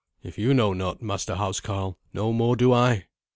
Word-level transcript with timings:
"If 0.23 0.39
you 0.39 0.55
know 0.55 0.73
not, 0.73 1.03
master 1.03 1.35
housecarl, 1.35 1.95
no 2.11 2.33
more 2.33 2.55
do 2.55 2.73
I. 2.73 3.05